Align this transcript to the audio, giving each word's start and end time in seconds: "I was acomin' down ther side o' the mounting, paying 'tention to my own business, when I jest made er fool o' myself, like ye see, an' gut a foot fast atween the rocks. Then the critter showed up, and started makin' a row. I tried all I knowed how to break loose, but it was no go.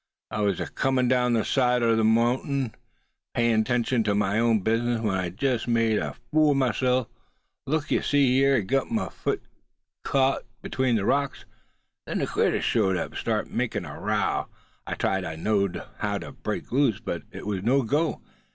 "I 0.31 0.41
was 0.41 0.59
acomin' 0.59 1.07
down 1.09 1.35
ther 1.35 1.43
side 1.43 1.83
o' 1.83 1.95
the 1.95 2.03
mounting, 2.03 2.73
paying 3.35 3.63
'tention 3.63 4.03
to 4.05 4.15
my 4.15 4.39
own 4.39 4.61
business, 4.61 4.99
when 4.99 5.13
I 5.15 5.29
jest 5.29 5.67
made 5.67 5.99
er 5.99 6.15
fool 6.31 6.49
o' 6.49 6.53
myself, 6.55 7.07
like 7.67 7.91
ye 7.91 8.01
see, 8.01 8.43
an' 8.43 8.65
gut 8.65 8.87
a 8.89 9.09
foot 9.11 9.43
fast 10.03 10.45
atween 10.63 10.95
the 10.95 11.05
rocks. 11.05 11.45
Then 12.07 12.17
the 12.17 12.25
critter 12.25 12.61
showed 12.63 12.97
up, 12.97 13.11
and 13.11 13.19
started 13.19 13.53
makin' 13.53 13.85
a 13.85 13.99
row. 14.01 14.47
I 14.87 14.95
tried 14.95 15.23
all 15.23 15.33
I 15.33 15.35
knowed 15.35 15.83
how 15.99 16.17
to 16.17 16.31
break 16.31 16.71
loose, 16.71 16.99
but 16.99 17.21
it 17.31 17.45
was 17.45 17.61
no 17.61 17.83
go. 17.83 18.21